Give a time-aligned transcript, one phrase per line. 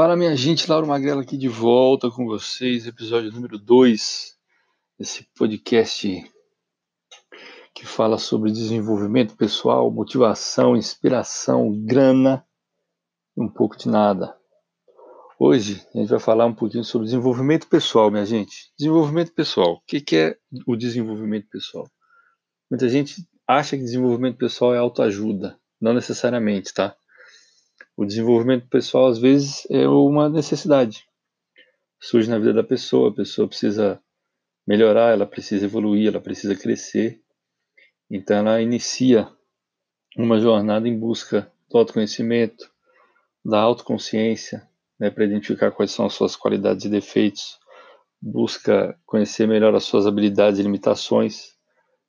[0.00, 4.38] Fala minha gente, Lauro Magrela aqui de volta com vocês, episódio número 2
[4.96, 6.24] desse podcast
[7.74, 12.46] que fala sobre desenvolvimento pessoal, motivação, inspiração, grana
[13.36, 14.38] e um pouco de nada.
[15.36, 18.72] Hoje a gente vai falar um pouquinho sobre desenvolvimento pessoal, minha gente.
[18.78, 19.72] Desenvolvimento pessoal.
[19.72, 21.90] O que é o desenvolvimento pessoal?
[22.70, 25.58] Muita gente acha que desenvolvimento pessoal é autoajuda.
[25.80, 26.96] Não necessariamente, tá?
[27.98, 31.04] O desenvolvimento pessoal, às vezes, é uma necessidade.
[32.00, 34.00] Surge na vida da pessoa, a pessoa precisa
[34.64, 37.20] melhorar, ela precisa evoluir, ela precisa crescer.
[38.08, 39.28] Então, ela inicia
[40.16, 42.70] uma jornada em busca do autoconhecimento,
[43.44, 44.62] da autoconsciência,
[44.96, 47.58] né, para identificar quais são as suas qualidades e defeitos,
[48.22, 51.56] busca conhecer melhor as suas habilidades e limitações.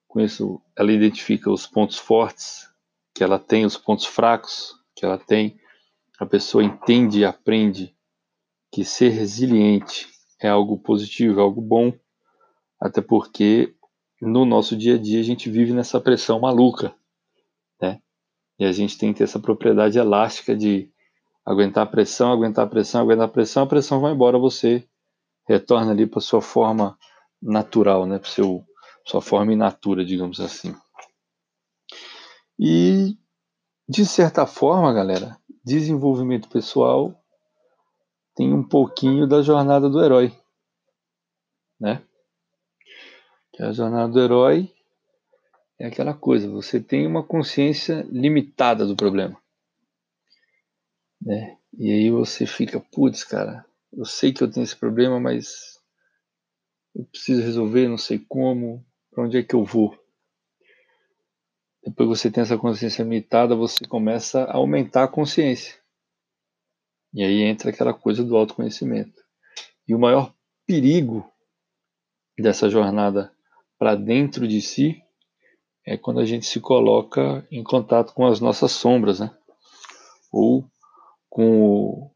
[0.08, 2.70] Com isso, ela identifica os pontos fortes
[3.12, 5.60] que ela tem, os pontos fracos que ela tem,
[6.20, 7.96] a pessoa entende e aprende
[8.72, 10.08] que ser resiliente
[10.42, 11.94] é algo positivo, é algo bom,
[12.80, 13.74] até porque
[14.22, 16.94] no nosso dia a dia a gente vive nessa pressão maluca,
[17.82, 18.02] né?
[18.60, 20.92] E a gente tem que ter essa propriedade elástica de
[21.46, 24.88] aguentar a pressão, aguentar a pressão, aguentar a pressão, a pressão vai embora, você
[25.48, 26.98] retorna ali para sua forma
[27.42, 28.20] natural, né?
[28.20, 28.66] Para seu
[29.06, 30.76] sua forma inatura, digamos assim.
[32.60, 33.18] E
[33.88, 37.20] de certa forma, galera, desenvolvimento pessoal
[38.36, 40.32] tem um pouquinho da jornada do herói,
[41.80, 42.02] né?
[43.52, 44.74] Que a jornada do herói
[45.78, 49.38] é aquela coisa, você tem uma consciência limitada do problema,
[51.22, 51.58] né?
[51.78, 55.80] E aí você fica, putz, cara, eu sei que eu tenho esse problema, mas
[56.96, 59.98] eu preciso resolver, não sei como, para onde é que eu vou?
[61.90, 65.76] Depois você tem essa consciência limitada, você começa a aumentar a consciência.
[67.12, 69.20] E aí entra aquela coisa do autoconhecimento.
[69.88, 70.32] E o maior
[70.68, 71.28] perigo
[72.38, 73.34] dessa jornada
[73.80, 75.02] para dentro de si
[75.84, 79.36] é quando a gente se coloca em contato com as nossas sombras, né?
[80.32, 80.70] Ou
[81.28, 82.12] com o,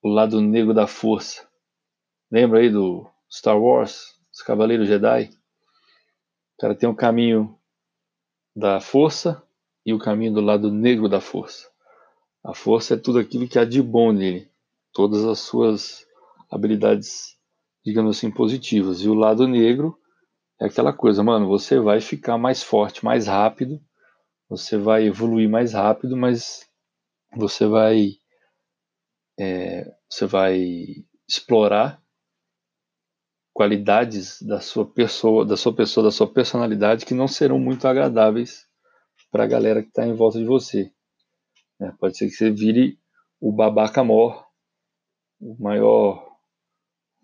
[0.00, 1.44] o lado negro da força.
[2.30, 5.24] Lembra aí do Star Wars, os Cavaleiros Jedi?
[5.24, 7.58] O cara tem um caminho
[8.54, 9.42] da força
[9.84, 11.68] e o caminho do lado negro da força.
[12.44, 14.50] A força é tudo aquilo que há de bom nele,
[14.92, 16.06] todas as suas
[16.50, 17.36] habilidades,
[17.84, 19.00] digamos assim, positivas.
[19.00, 19.98] E o lado negro
[20.60, 23.80] é aquela coisa, mano, você vai ficar mais forte, mais rápido,
[24.48, 26.68] você vai evoluir mais rápido, mas
[27.34, 28.16] você vai
[29.38, 32.01] é, você vai explorar
[33.52, 38.66] qualidades da sua pessoa, da sua pessoa, da sua personalidade que não serão muito agradáveis
[39.30, 40.90] para a galera que está em volta de você.
[41.80, 42.98] É, pode ser que você vire
[43.40, 44.46] o babaca mor,
[45.40, 46.36] o maior,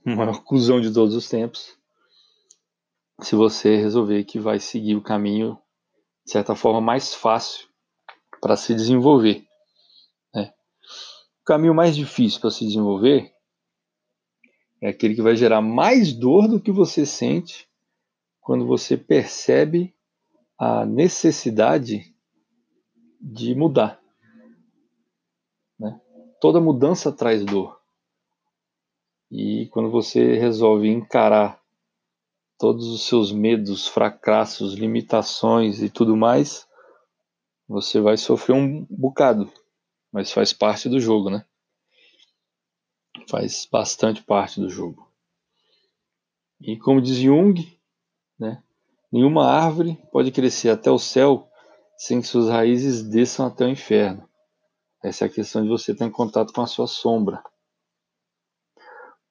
[0.04, 1.78] o maior cuzão de todos os tempos,
[3.20, 5.58] se você resolver que vai seguir o caminho,
[6.24, 7.68] de certa forma, mais fácil
[8.40, 9.44] para se desenvolver.
[10.34, 10.52] Né?
[11.40, 13.32] O caminho mais difícil para se desenvolver
[14.80, 17.68] é aquele que vai gerar mais dor do que você sente
[18.40, 19.94] quando você percebe
[20.58, 22.14] a necessidade
[23.20, 24.00] de mudar.
[25.78, 26.00] Né?
[26.40, 27.78] Toda mudança traz dor.
[29.30, 31.60] E quando você resolve encarar
[32.58, 36.66] todos os seus medos, fracassos, limitações e tudo mais,
[37.68, 39.52] você vai sofrer um bocado,
[40.10, 41.44] mas faz parte do jogo, né?
[43.28, 45.08] Faz bastante parte do jogo.
[46.60, 47.78] E como diz Jung,
[48.38, 48.62] né,
[49.12, 51.48] nenhuma árvore pode crescer até o céu
[51.96, 54.28] sem que suas raízes desçam até o inferno.
[55.02, 57.42] Essa é a questão de você estar em contato com a sua sombra.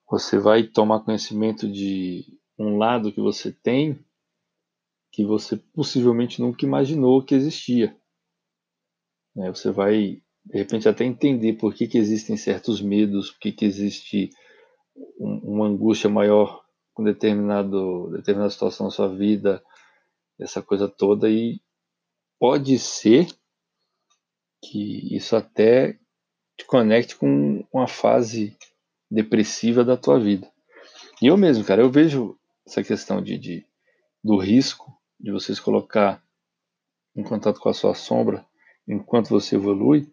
[0.09, 4.03] Você vai tomar conhecimento de um lado que você tem
[5.11, 7.99] que você possivelmente nunca imaginou que existia.
[9.35, 13.51] Né, você vai de repente até entender por que, que existem certos medos, por que,
[13.51, 14.29] que existe
[15.19, 16.63] um, uma angústia maior
[16.93, 19.63] com determinado, determinada situação na sua vida,
[20.39, 21.59] essa coisa toda, e
[22.39, 23.27] pode ser
[24.63, 25.99] que isso até
[26.57, 28.57] te conecte com uma fase
[29.11, 30.49] depressiva da tua vida.
[31.21, 33.65] E eu mesmo, cara, eu vejo essa questão de, de
[34.23, 36.23] do risco de você se colocar
[37.15, 38.45] em contato com a sua sombra
[38.87, 40.11] enquanto você evolui,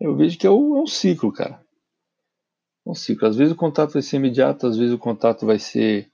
[0.00, 1.62] eu vejo que é um, é um ciclo, cara.
[2.86, 3.28] É um ciclo.
[3.28, 6.10] Às vezes o contato vai ser imediato, às vezes o contato vai ser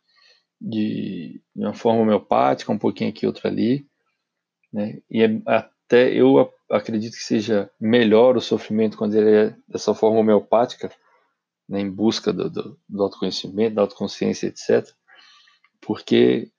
[0.61, 3.87] de, de uma forma homeopática, um pouquinho aqui, outro ali.
[4.73, 5.01] Né?
[5.09, 10.19] E é, até eu acredito que seja melhor o sofrimento quando ele é dessa forma
[10.19, 10.91] homeopática,
[11.69, 14.89] né, em busca do, do, do autoconhecimento, da autoconsciência, etc.
[15.81, 16.51] Porque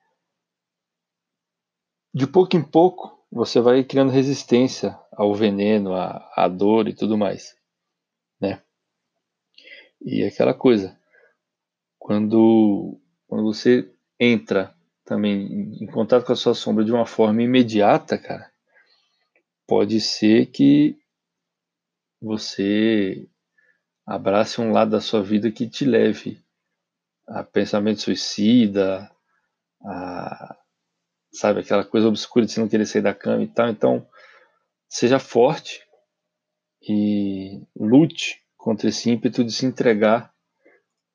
[2.14, 7.18] de pouco em pouco você vai criando resistência ao veneno, à, à dor e tudo
[7.18, 7.56] mais,
[8.40, 8.62] né?
[10.02, 10.98] E aquela coisa,
[11.98, 18.18] quando, quando você entra também em contato com a sua sombra de uma forma imediata,
[18.18, 18.52] cara,
[19.66, 20.98] pode ser que
[22.22, 23.28] você
[24.06, 26.42] abrace um lado da sua vida que te leve
[27.28, 29.12] a pensamento suicida,
[29.82, 30.58] a
[31.32, 33.70] sabe aquela coisa obscura de você não querer sair da cama e tal.
[33.70, 34.08] Então,
[34.90, 35.86] seja forte
[36.82, 40.34] e lute contra esse ímpeto de se entregar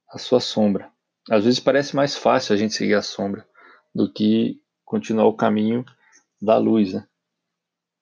[0.08, 0.90] à sua sombra.
[1.30, 3.46] Às vezes parece mais fácil a gente seguir a sombra
[3.94, 5.84] do que continuar o caminho
[6.40, 7.06] da luz, né?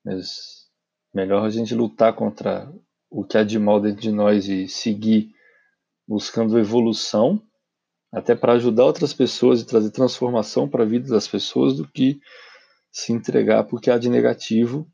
[0.05, 0.69] Mas
[1.15, 2.73] melhor a gente lutar contra
[3.11, 5.35] o que há de mal dentro de nós e seguir
[6.07, 7.43] buscando evolução,
[8.13, 12.21] até para ajudar outras pessoas e trazer transformação para a vida das pessoas, do que
[12.91, 14.91] se entregar porque há de negativo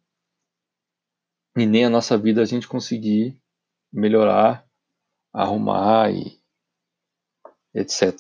[1.57, 3.41] e nem a nossa vida a gente conseguir
[3.91, 4.67] melhorar,
[5.33, 6.39] arrumar e
[7.75, 8.15] etc.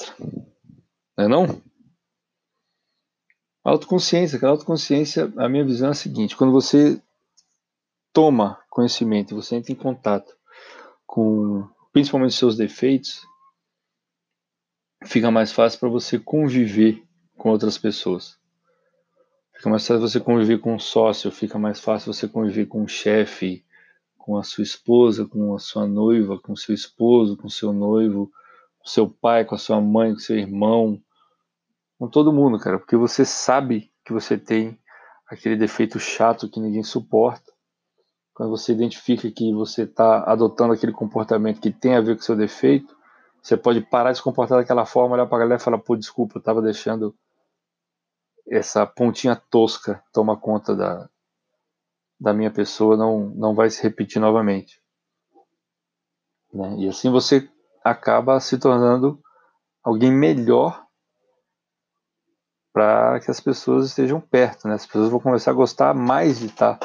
[1.17, 1.63] Não é não?
[3.63, 7.03] Autoconsciência, aquela autoconsciência, a minha visão é a seguinte, quando você
[8.13, 10.35] toma conhecimento, você entra em contato
[11.05, 13.27] com principalmente seus defeitos,
[15.05, 17.03] fica mais fácil para você conviver
[17.37, 18.39] com outras pessoas.
[19.55, 22.89] Fica mais fácil você conviver com um sócio, fica mais fácil você conviver com um
[22.89, 23.65] chefe,
[24.19, 28.31] com a sua esposa, com a sua noiva, com seu esposo, com seu noivo,
[28.79, 31.01] com seu pai, com a sua mãe, com seu irmão,
[31.99, 34.79] com todo mundo, cara, porque você sabe que você tem
[35.29, 37.53] aquele defeito chato que ninguém suporta.
[38.35, 42.37] Quando você identifica que você está adotando aquele comportamento que tem a ver com seu
[42.37, 42.96] defeito,
[43.47, 45.95] você pode parar de se comportar daquela forma, olhar para a galera e falar: pô,
[45.95, 47.17] desculpa, eu estava deixando
[48.49, 51.09] essa pontinha tosca tomar conta da,
[52.19, 54.83] da minha pessoa não, não vai se repetir novamente.
[56.53, 56.75] Né?
[56.79, 57.49] E assim você
[57.85, 59.23] acaba se tornando
[59.81, 60.85] alguém melhor
[62.73, 64.67] para que as pessoas estejam perto.
[64.67, 64.75] Né?
[64.75, 66.81] As pessoas vão começar a gostar mais de estar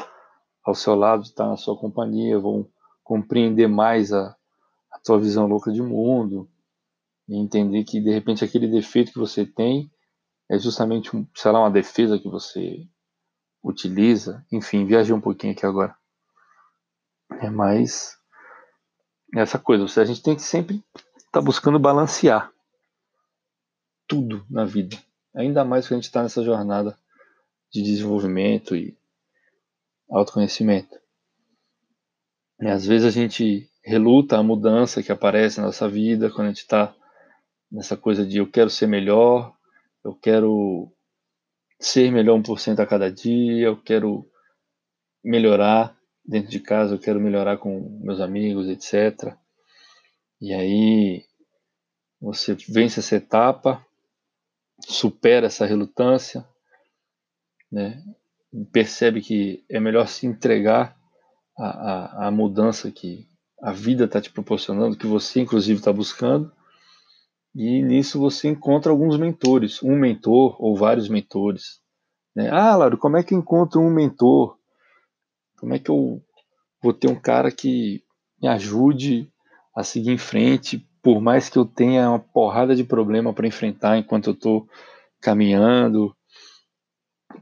[0.62, 2.68] ao seu lado, de estar na sua companhia, vão
[3.02, 4.36] compreender mais a,
[4.92, 6.48] a tua visão louca de mundo
[7.28, 9.90] e entender que de repente aquele defeito que você tem
[10.50, 12.86] é justamente, sei lá, uma defesa que você
[13.62, 14.44] utiliza.
[14.50, 15.96] Enfim, viajei um pouquinho aqui agora.
[17.40, 18.18] É mais
[19.34, 19.84] essa coisa.
[20.00, 20.84] A gente tem que sempre
[21.16, 22.52] estar tá buscando balancear
[24.06, 24.96] tudo na vida.
[25.34, 26.98] Ainda mais que a gente está nessa jornada
[27.72, 28.96] de desenvolvimento e
[30.10, 31.00] autoconhecimento.
[32.60, 36.50] E às vezes a gente reluta a mudança que aparece na nossa vida quando a
[36.50, 36.94] gente está
[37.72, 39.56] nessa coisa de eu quero ser melhor,
[40.04, 40.92] eu quero
[41.80, 44.28] ser melhor 1% a cada dia, eu quero
[45.24, 49.34] melhorar dentro de casa, eu quero melhorar com meus amigos, etc.
[50.40, 51.24] E aí
[52.20, 53.84] você vence essa etapa,
[54.86, 56.46] supera essa relutância,
[57.70, 58.02] né?
[58.70, 60.96] percebe que é melhor se entregar
[61.56, 63.26] à, à, à mudança que
[63.62, 66.52] a vida está te proporcionando, que você inclusive está buscando,
[67.54, 71.80] e nisso você encontra alguns mentores, um mentor ou vários mentores.
[72.34, 72.48] Né?
[72.50, 74.56] Ah, Lauro, como é que eu encontro um mentor?
[75.58, 76.22] Como é que eu
[76.82, 78.02] vou ter um cara que
[78.40, 79.30] me ajude
[79.74, 83.98] a seguir em frente, por mais que eu tenha uma porrada de problema para enfrentar
[83.98, 84.68] enquanto eu estou
[85.20, 86.16] caminhando?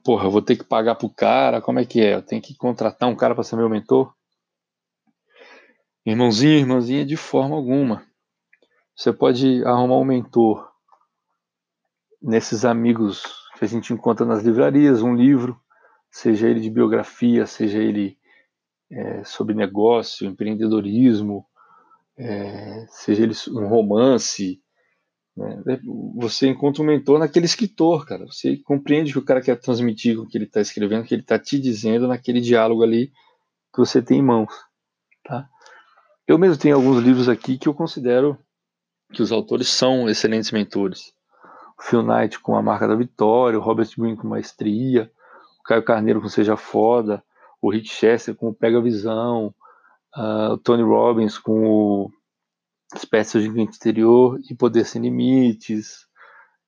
[0.05, 2.15] Porra, eu vou ter que pagar pro cara, como é que é?
[2.15, 4.13] Eu tenho que contratar um cara para ser meu mentor?
[6.05, 8.10] Irmãozinho, irmãzinha, de forma alguma.
[9.01, 10.71] Você pode arrumar um mentor
[12.21, 13.23] nesses amigos
[13.57, 15.59] que a gente encontra nas livrarias, um livro,
[16.11, 18.19] seja ele de biografia, seja ele
[18.91, 21.47] é, sobre negócio, empreendedorismo,
[22.19, 24.63] é, seja ele um romance.
[25.35, 25.81] Né?
[26.17, 28.27] Você encontra um mentor naquele escritor, cara.
[28.27, 31.07] Você compreende o que o cara quer transmitir com o que ele está escrevendo, o
[31.07, 33.07] que ele está te dizendo naquele diálogo ali
[33.73, 34.53] que você tem em mãos.
[35.25, 35.49] Tá?
[36.29, 38.39] Eu mesmo tenho alguns livros aqui que eu considero
[39.13, 41.13] que os autores são excelentes mentores.
[41.79, 45.11] O Phil Knight com a marca da vitória, o Robert Greene com maestria,
[45.61, 47.23] o Caio Carneiro com Seja Foda,
[47.61, 49.55] o Rick Chester com o Pega Visão,
[50.17, 52.11] uh, o Tony Robbins com o
[52.93, 56.07] de Gigante Exterior e Poder Sem Limites,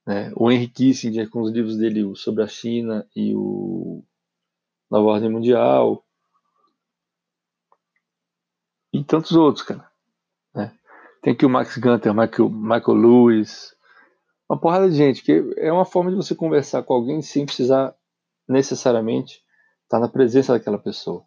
[0.07, 0.33] né?
[0.37, 4.05] o Henry Kissinger com os livros dele sobre a China e o
[4.91, 6.05] Nova Ordem Mundial,
[8.93, 9.92] e tantos outros, cara.
[11.23, 13.77] Tem aqui o Max Gunter, Michael, Michael Lewis,
[14.51, 17.95] uma porrada de gente, que é uma forma de você conversar com alguém sem precisar
[18.49, 19.41] necessariamente
[19.85, 21.25] estar na presença daquela pessoa.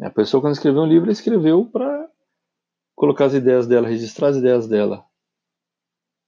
[0.00, 2.08] A pessoa, quando escreveu um livro, escreveu para
[2.94, 5.04] colocar as ideias dela, registrar as ideias dela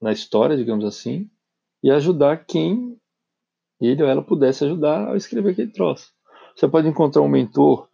[0.00, 1.30] na história, digamos assim,
[1.80, 3.00] e ajudar quem
[3.80, 6.12] ele ou ela pudesse ajudar a escrever aquele troço.
[6.56, 7.88] Você pode encontrar um mentor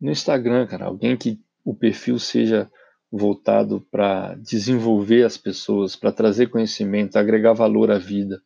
[0.00, 2.70] no Instagram, cara, alguém que o perfil seja
[3.10, 8.42] voltado para desenvolver as pessoas, para trazer conhecimento, agregar valor à vida,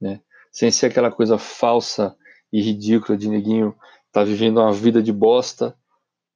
[0.00, 0.20] né?
[0.52, 2.16] Sem ser aquela coisa falsa
[2.52, 3.74] e ridícula de neguinho
[4.12, 5.76] tá vivendo uma vida de bosta,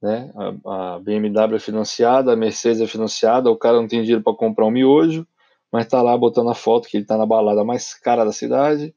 [0.01, 0.33] né?
[0.67, 4.35] A, a BMW é financiada, a Mercedes é financiada, o cara não tem dinheiro para
[4.35, 5.27] comprar um miojo,
[5.71, 8.95] mas tá lá botando a foto que ele tá na balada mais cara da cidade,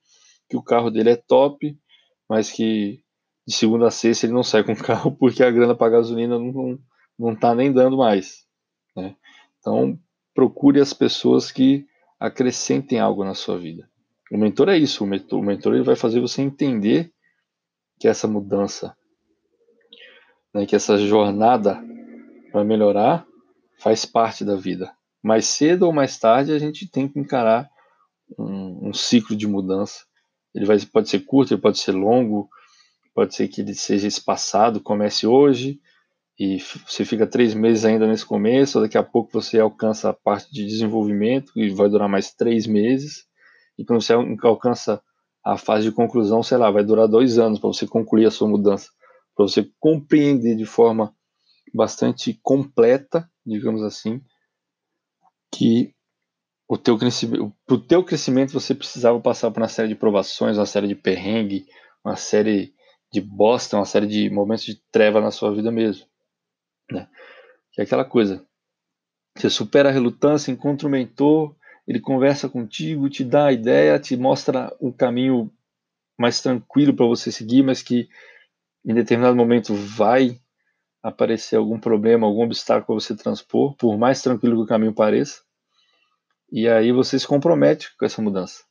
[0.49, 1.77] que o carro dele é top,
[2.29, 3.01] mas que
[3.47, 6.39] de segunda a sexta ele não sai com o carro porque a grana para gasolina
[6.39, 6.79] não, não,
[7.17, 8.44] não tá nem dando mais.
[8.95, 9.15] Né?
[9.59, 9.99] Então,
[10.33, 11.85] procure as pessoas que
[12.19, 13.89] acrescentem algo na sua vida.
[14.31, 17.11] O mentor é isso, o mentor, o mentor ele vai fazer você entender
[17.99, 18.95] que essa mudança,
[20.53, 21.81] né, que essa jornada
[22.51, 23.25] para melhorar
[23.77, 24.91] faz parte da vida.
[25.21, 27.69] Mais cedo ou mais tarde a gente tem que encarar
[28.37, 30.05] um, um ciclo de mudança.
[30.53, 32.49] Ele vai, pode ser curto, ele pode ser longo,
[33.13, 35.79] pode ser que ele seja espaçado, comece hoje,
[36.37, 40.51] e você fica três meses ainda nesse começo, daqui a pouco você alcança a parte
[40.51, 43.25] de desenvolvimento e vai durar mais três meses,
[43.77, 45.01] e quando você alcança
[45.43, 48.49] a fase de conclusão, sei lá, vai durar dois anos para você concluir a sua
[48.49, 48.89] mudança,
[49.35, 51.13] para você compreender de forma
[51.73, 54.21] bastante completa, digamos assim,
[55.51, 55.93] que
[56.67, 60.65] o teu crescimento, o teu crescimento você precisava passar por uma série de provações, uma
[60.65, 61.65] série de perrengue,
[62.03, 62.73] uma série
[63.11, 66.07] de bosta, uma série de momentos de treva na sua vida mesmo.
[67.75, 68.43] Que é aquela coisa.
[69.37, 71.53] Você supera a relutância, encontra um mentor,
[71.85, 75.51] ele conversa contigo, te dá a ideia, te mostra um caminho
[76.17, 78.07] mais tranquilo para você seguir, mas que
[78.85, 80.39] em determinado momento vai
[81.03, 85.43] aparecer algum problema, algum obstáculo para você transpor, por mais tranquilo que o caminho pareça.
[86.49, 88.63] E aí você se compromete com essa mudança.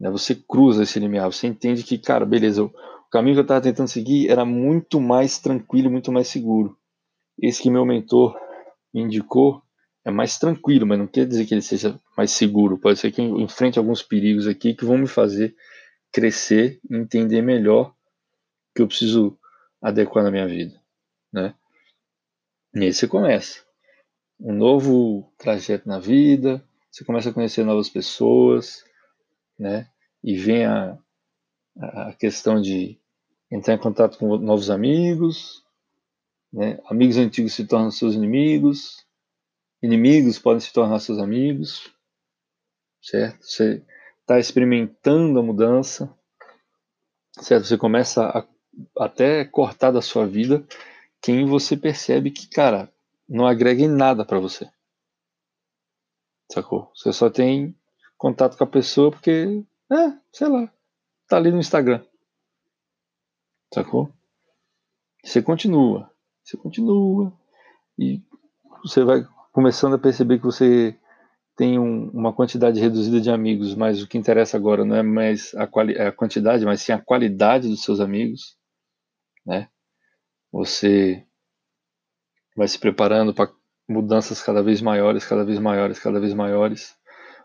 [0.00, 0.10] Né?
[0.10, 2.72] Você cruza esse limiar, você entende que, cara, beleza, o
[3.10, 6.76] caminho que eu estava tentando seguir era muito mais tranquilo, muito mais seguro.
[7.38, 8.38] Esse que meu mentor
[8.92, 9.62] me indicou
[10.04, 12.78] é mais tranquilo, mas não quer dizer que ele seja mais seguro.
[12.78, 15.56] Pode ser que eu enfrente alguns perigos aqui que vão me fazer
[16.12, 17.92] crescer entender melhor
[18.74, 19.36] que eu preciso
[19.82, 20.80] adequar na minha vida,
[21.32, 21.54] né?
[22.74, 23.64] E aí você começa
[24.38, 28.84] um novo trajeto na vida, você começa a conhecer novas pessoas,
[29.58, 29.88] né?
[30.22, 30.96] E vem a,
[31.76, 32.98] a questão de
[33.50, 35.63] entrar em contato com novos amigos,
[36.54, 36.78] né?
[36.86, 39.04] Amigos antigos se tornam seus inimigos,
[39.82, 41.92] inimigos podem se tornar seus amigos,
[43.02, 43.44] certo?
[43.44, 43.84] Você
[44.20, 46.16] está experimentando a mudança,
[47.40, 47.66] certo?
[47.66, 48.46] Você começa a
[48.98, 50.64] até cortar da sua vida
[51.20, 52.92] quem você percebe que, cara,
[53.28, 54.70] não agrega em nada para você.
[56.52, 56.92] Sacou?
[56.94, 57.76] Você só tem
[58.16, 60.72] contato com a pessoa porque, é, sei lá,
[61.26, 62.04] tá ali no Instagram.
[63.72, 64.12] Sacou?
[65.24, 66.13] Você continua.
[66.44, 67.32] Você continua
[67.98, 68.22] e
[68.82, 70.94] você vai começando a perceber que você
[71.56, 75.54] tem um, uma quantidade reduzida de amigos, mas o que interessa agora não é mais
[75.54, 78.58] a, a quantidade, mas sim a qualidade dos seus amigos,
[79.46, 79.68] né?
[80.52, 81.26] Você
[82.56, 83.50] vai se preparando para
[83.88, 86.94] mudanças cada vez maiores, cada vez maiores, cada vez maiores.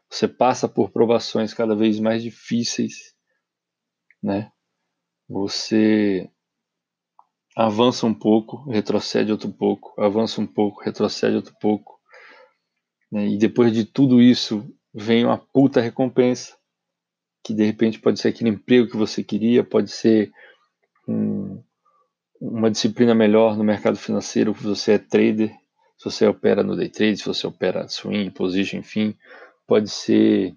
[0.10, 3.16] Você passa por provações cada vez mais difíceis,
[4.22, 4.52] né?
[5.28, 6.30] Você
[7.62, 12.00] avança um pouco, retrocede outro pouco, avança um pouco, retrocede outro pouco.
[13.12, 13.28] Né?
[13.28, 16.56] E depois de tudo isso, vem uma puta recompensa,
[17.44, 20.32] que de repente pode ser aquele emprego que você queria, pode ser
[21.06, 21.62] um,
[22.40, 25.50] uma disciplina melhor no mercado financeiro, se você é trader,
[25.98, 29.18] se você opera no day trade, se você opera swing, position, enfim,
[29.68, 30.56] pode ser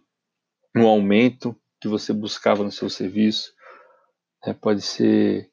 [0.76, 3.52] um aumento que você buscava no seu serviço,
[4.46, 4.54] né?
[4.54, 5.51] pode ser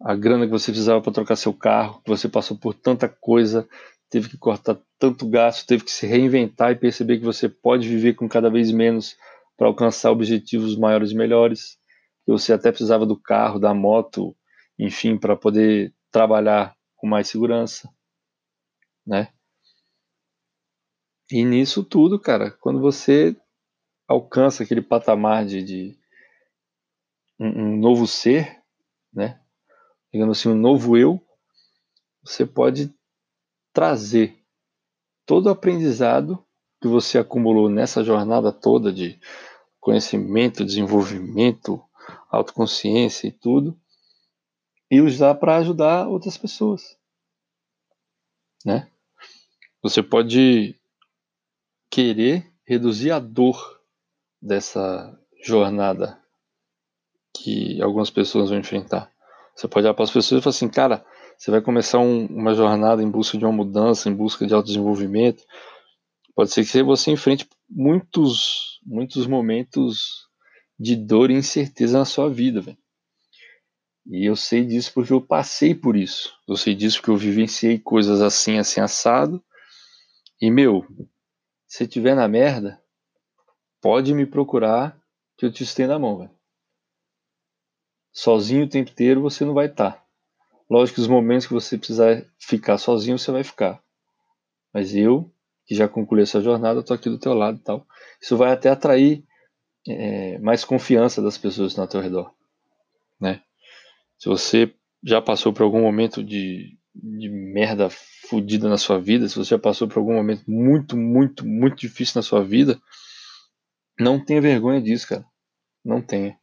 [0.00, 3.68] a grana que você precisava para trocar seu carro, que você passou por tanta coisa,
[4.08, 8.14] teve que cortar tanto gasto, teve que se reinventar e perceber que você pode viver
[8.14, 9.16] com cada vez menos
[9.56, 11.78] para alcançar objetivos maiores e melhores,
[12.24, 14.36] que você até precisava do carro, da moto,
[14.78, 17.90] enfim, para poder trabalhar com mais segurança,
[19.06, 19.32] né?
[21.30, 23.36] E nisso tudo, cara, quando você
[24.06, 25.98] alcança aquele patamar de, de
[27.38, 28.62] um, um novo ser,
[29.12, 29.40] né?
[30.12, 31.20] Digamos assim, um novo eu,
[32.22, 32.94] você pode
[33.72, 34.38] trazer
[35.24, 36.44] todo o aprendizado
[36.80, 39.18] que você acumulou nessa jornada toda de
[39.80, 41.82] conhecimento, desenvolvimento,
[42.30, 43.78] autoconsciência e tudo,
[44.90, 46.98] e usar para ajudar outras pessoas,
[48.64, 48.90] né?
[49.82, 50.74] Você pode
[51.90, 53.80] querer reduzir a dor
[54.40, 56.22] dessa jornada
[57.34, 59.12] que algumas pessoas vão enfrentar.
[59.58, 61.04] Você pode olhar para as pessoas e falar assim, cara,
[61.36, 65.42] você vai começar um, uma jornada em busca de uma mudança, em busca de autodesenvolvimento.
[66.32, 70.28] Pode ser que você enfrente muitos, muitos momentos
[70.78, 72.78] de dor e incerteza na sua vida, velho.
[74.06, 76.32] E eu sei disso porque eu passei por isso.
[76.46, 79.42] Eu sei disso porque eu vivenciei coisas assim, assim, assado.
[80.40, 80.86] E, meu,
[81.66, 82.80] se tiver na merda,
[83.82, 84.96] pode me procurar
[85.36, 86.37] que eu te estendo a mão, velho.
[88.12, 89.92] Sozinho o tempo inteiro você não vai estar.
[89.92, 90.04] Tá.
[90.70, 93.82] Lógico que os momentos que você precisar ficar sozinho, você vai ficar.
[94.72, 95.32] Mas eu,
[95.66, 97.86] que já concluí essa jornada, estou aqui do teu lado e tal.
[98.20, 99.24] Isso vai até atrair
[99.86, 102.32] é, mais confiança das pessoas ao teu redor,
[103.18, 103.42] né?
[104.18, 107.88] Se você já passou por algum momento de, de merda
[108.28, 112.18] fodida na sua vida, se você já passou por algum momento muito, muito, muito difícil
[112.18, 112.80] na sua vida,
[113.98, 115.24] não tenha vergonha disso, cara.
[115.84, 116.38] Não tenha.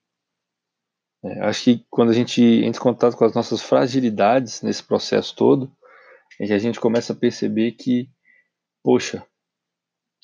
[1.25, 5.35] É, acho que quando a gente entra em contato com as nossas fragilidades nesse processo
[5.35, 5.75] todo,
[6.39, 8.07] é que a gente começa a perceber que,
[8.83, 9.25] poxa,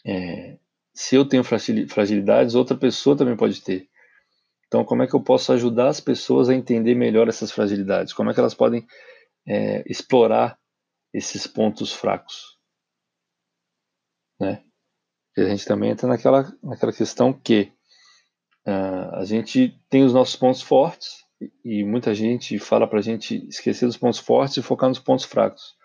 [0.05, 0.60] é,
[0.93, 3.89] se eu tenho fragilidades, outra pessoa também pode ter.
[4.67, 8.13] Então, como é que eu posso ajudar as pessoas a entender melhor essas fragilidades?
[8.13, 8.86] Como é que elas podem
[9.48, 10.58] é, explorar
[11.13, 12.60] esses pontos fracos?
[14.39, 14.63] Né?
[15.36, 17.72] E a gente também entra naquela, naquela questão que
[18.68, 21.25] uh, a gente tem os nossos pontos fortes
[21.63, 25.25] e muita gente fala para a gente esquecer dos pontos fortes e focar nos pontos
[25.25, 25.75] fracos.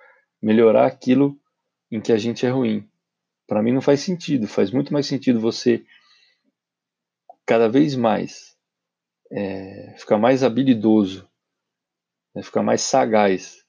[0.42, 1.38] Melhorar aquilo
[1.90, 2.88] em que a gente é ruim.
[3.46, 4.46] Para mim não faz sentido.
[4.46, 5.84] Faz muito mais sentido você
[7.46, 8.56] cada vez mais
[9.30, 11.28] é, ficar mais habilidoso,
[12.34, 13.64] né, ficar mais sagaz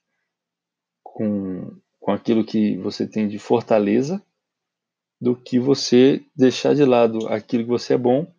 [1.03, 4.23] com, com aquilo que você tem de fortaleza,
[5.19, 8.31] do que você deixar de lado aquilo que você é bom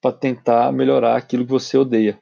[0.00, 2.18] para tentar melhorar aquilo que você odeia.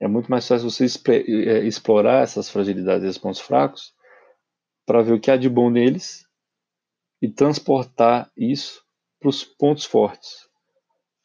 [0.00, 3.94] É muito mais fácil você é, explorar essas fragilidades, esses pontos fracos,
[4.84, 6.26] para ver o que há de bom neles
[7.20, 8.84] e transportar isso
[9.18, 10.48] para os pontos fortes.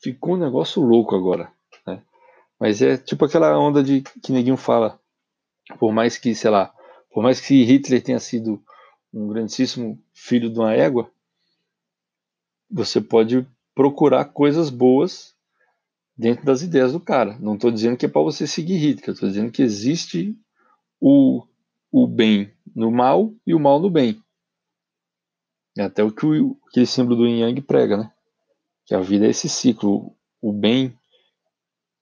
[0.01, 1.51] Ficou um negócio louco agora,
[1.85, 2.01] né?
[2.59, 4.99] Mas é tipo aquela onda de que neguinho fala,
[5.77, 6.73] por mais que, sei lá,
[7.11, 8.63] por mais que Hitler tenha sido
[9.13, 11.11] um grandíssimo filho de uma égua,
[12.69, 15.35] você pode procurar coisas boas
[16.17, 17.37] dentro das ideias do cara.
[17.39, 20.37] Não estou dizendo que é para você seguir Hitler, estou dizendo que existe
[20.99, 21.45] o,
[21.91, 24.21] o bem no mal e o mal no bem.
[25.77, 28.11] É até o que o, aquele símbolo do Yin Yang prega, né?
[28.85, 30.97] Que a vida é esse ciclo, o bem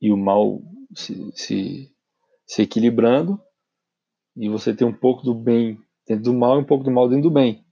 [0.01, 0.61] e o mal
[0.95, 1.95] se, se,
[2.47, 3.39] se equilibrando,
[4.35, 5.77] e você tem um pouco do bem
[6.07, 7.63] dentro do mal e um pouco do mal dentro do bem.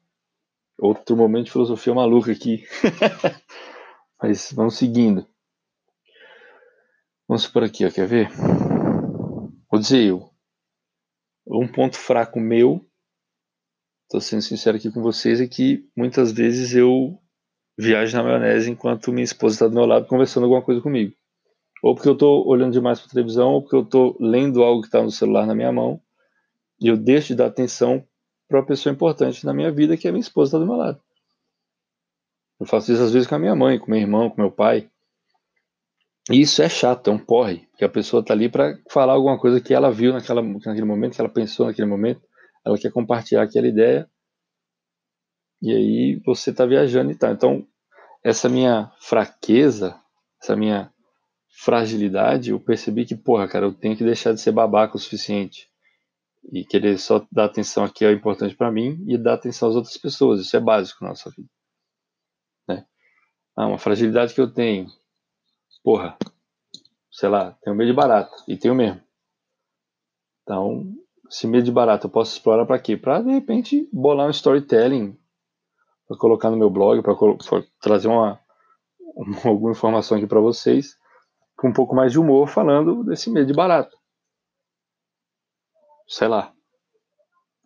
[0.77, 2.63] Outro momento de filosofia maluca aqui.
[4.21, 5.27] Mas vamos seguindo.
[7.27, 8.29] Vamos por aqui, ó, quer ver?
[9.69, 10.29] Vou dizer eu.
[11.45, 12.87] Um ponto fraco meu
[14.07, 17.19] Estou sendo sincero aqui com vocês, é que muitas vezes eu
[17.77, 21.13] viajo na maionese enquanto minha esposa está do meu lado conversando alguma coisa comigo.
[21.83, 24.87] Ou porque eu estou olhando demais para televisão, ou porque eu estou lendo algo que
[24.87, 25.99] está no celular na minha mão,
[26.79, 28.01] e eu deixo de dar atenção
[28.47, 31.01] para uma pessoa importante na minha vida, que é minha esposa está do meu lado.
[32.59, 34.89] Eu faço isso às vezes com a minha mãe, com meu irmão, com meu pai.
[36.29, 39.39] E isso é chato, é um porre, porque a pessoa está ali para falar alguma
[39.39, 42.21] coisa que ela viu naquela, naquele momento, que ela pensou naquele momento
[42.67, 44.09] ela quer compartilhar aquela ideia
[45.61, 47.31] e aí você está viajando e tal.
[47.31, 47.67] Então,
[48.23, 49.99] essa minha fraqueza,
[50.41, 50.91] essa minha
[51.63, 55.67] fragilidade, eu percebi que, porra, cara, eu tenho que deixar de ser babaca o suficiente
[56.51, 59.97] e querer só dar atenção aqui é importante para mim e dar atenção às outras
[59.97, 60.41] pessoas.
[60.41, 61.49] Isso é básico na nossa vida.
[63.57, 64.87] Ah, uma fragilidade que eu tenho.
[65.83, 66.15] Porra,
[67.11, 68.35] sei lá, tenho medo de barata.
[68.47, 69.01] E tenho mesmo.
[70.43, 70.93] Então,
[71.27, 72.95] esse medo de barato eu posso explorar para quê?
[72.95, 75.17] Para de repente bolar um storytelling
[76.07, 77.15] para colocar no meu blog, para
[77.81, 78.39] trazer uma,
[79.15, 80.95] uma, alguma informação aqui para vocês
[81.57, 83.97] com um pouco mais de humor falando desse medo de barato.
[86.07, 86.53] Sei lá.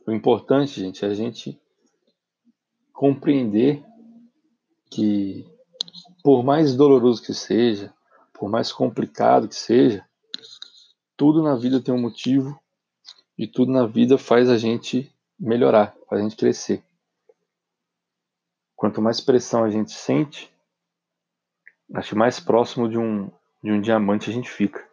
[0.07, 1.61] O importante, gente, é a gente
[2.93, 3.83] compreender
[4.89, 5.50] que
[6.23, 7.93] por mais doloroso que seja,
[8.33, 10.05] por mais complicado que seja,
[11.17, 12.59] tudo na vida tem um motivo
[13.37, 16.83] e tudo na vida faz a gente melhorar, faz a gente crescer.
[18.75, 20.51] quanto mais pressão a gente sente,
[21.93, 23.29] acho mais próximo de um,
[23.61, 24.87] de um diamante a gente fica.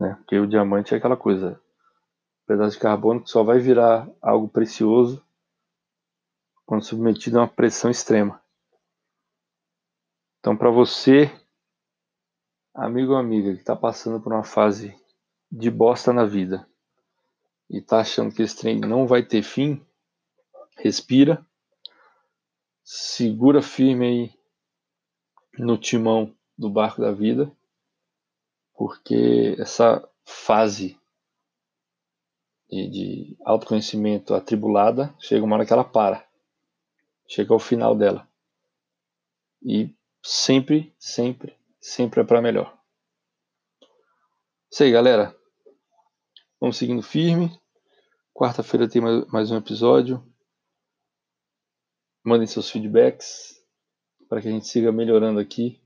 [0.00, 0.14] Né?
[0.16, 1.60] Porque o diamante é aquela coisa,
[2.46, 5.24] pedaço de carbono que só vai virar algo precioso
[6.66, 8.42] quando submetido a uma pressão extrema.
[10.40, 11.30] Então, para você,
[12.74, 14.98] amigo ou amiga, que está passando por uma fase
[15.52, 16.66] de bosta na vida
[17.68, 19.86] e está achando que esse trem não vai ter fim,
[20.78, 21.46] respira,
[22.82, 24.40] segura firme aí
[25.58, 27.54] no timão do barco da vida,
[28.74, 30.98] porque essa fase
[32.70, 36.26] de, de autoconhecimento atribulada chega uma hora que ela para,
[37.28, 38.26] chega ao final dela.
[39.62, 42.76] E sempre, sempre, sempre é para melhor.
[44.70, 45.36] Isso aí, galera.
[46.60, 47.58] Vamos seguindo firme.
[48.34, 50.24] Quarta-feira tem mais um episódio.
[52.22, 53.60] Mandem seus feedbacks
[54.28, 55.80] para que a gente siga melhorando aqui,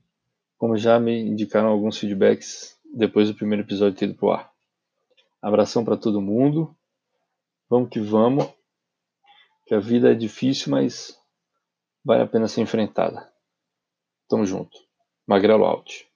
[0.57, 4.53] como já me indicaram alguns feedbacks depois do primeiro episódio ter ido pro ar.
[5.41, 6.75] Abração para todo mundo.
[7.69, 8.45] Vamos que vamos.
[9.65, 11.19] Que a vida é difícil, mas
[12.03, 13.33] vale a pena ser enfrentada.
[14.27, 14.77] Tamo junto.
[15.27, 16.07] Magrelo Out.